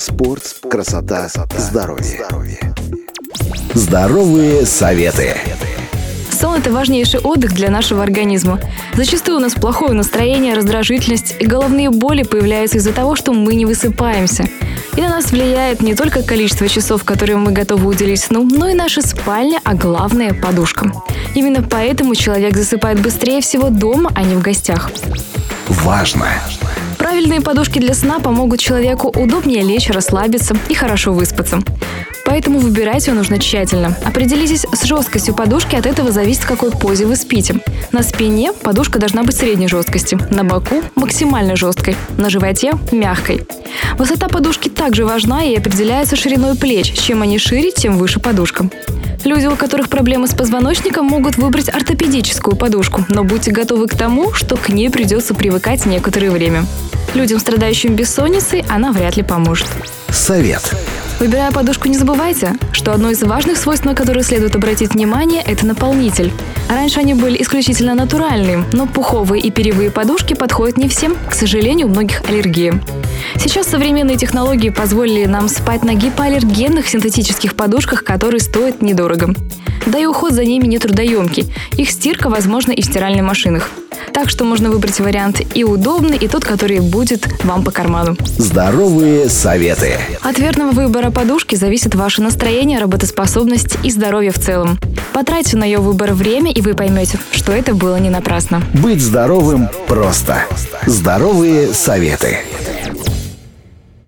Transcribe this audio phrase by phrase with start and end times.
[0.00, 2.26] Спорт, красота, здоровье.
[3.74, 5.36] Здоровые советы.
[6.32, 8.58] Сон– это важнейший отдых для нашего организма.
[8.94, 13.66] Зачастую у нас плохое настроение, раздражительность и головные боли появляются из-за того, что мы не
[13.66, 14.48] высыпаемся.
[14.96, 18.72] И на нас влияет не только количество часов, которые мы готовы уделить сну, но и
[18.72, 20.90] наша спальня, а главное– подушка.
[21.34, 24.90] Именно поэтому человек засыпает быстрее всего дома, а не в гостях.
[25.68, 26.26] Важно!
[27.10, 31.58] Правильные подушки для сна помогут человеку удобнее лечь, расслабиться и хорошо выспаться.
[32.24, 33.96] Поэтому выбирать ее нужно тщательно.
[34.04, 37.56] Определитесь с жесткостью подушки, от этого зависит, в какой позе вы спите.
[37.90, 43.44] На спине подушка должна быть средней жесткости, на боку– максимально жесткой, на животе– мягкой.
[43.98, 46.92] Высота подушки также важна и определяется шириной плеч.
[46.92, 48.70] Чем они шире, тем выше подушка.
[49.24, 54.32] Люди, у которых проблемы с позвоночником, могут выбрать ортопедическую подушку, но будьте готовы к тому,
[54.32, 56.64] что к ней придется привыкать некоторое время.
[57.14, 59.68] Людям, страдающим бессонницей, она вряд ли поможет.
[60.10, 60.74] Совет.
[61.20, 65.66] Выбирая подушку, не забывайте, что одно из важных свойств, на которые следует обратить внимание, это
[65.66, 66.32] наполнитель.
[66.70, 71.88] Раньше они были исключительно натуральные, но пуховые и перьевые подушки подходят не всем, к сожалению,
[71.88, 72.80] у многих аллергия.
[73.36, 79.34] Сейчас современные технологии позволили нам спать на гипоаллергенных синтетических подушках, которые стоят недорого.
[79.84, 81.52] Да и уход за ними не трудоемкий.
[81.76, 83.70] Их стирка возможна и в стиральных машинах.
[84.12, 88.16] Так что можно выбрать вариант и удобный, и тот, который будет вам по карману.
[88.38, 89.98] Здоровые советы.
[90.22, 94.78] От верного выбора подушки зависит ваше настроение, работоспособность и здоровье в целом.
[95.12, 98.62] Потратьте на ее выбор время, и вы поймете, что это было не напрасно.
[98.74, 100.44] Быть здоровым просто.
[100.86, 102.38] Здоровые советы.